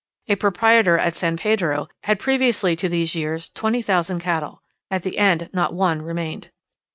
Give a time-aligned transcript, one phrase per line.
[0.27, 5.47] A proprietor at San Pedro had previously to these years 20,000 cattle; at the end
[5.53, 6.49] not one remained.